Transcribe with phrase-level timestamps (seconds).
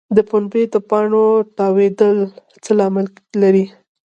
[0.15, 1.25] د پنبې د پاڼو
[1.57, 2.17] تاویدل
[2.63, 3.07] څه لامل
[3.41, 3.65] لري؟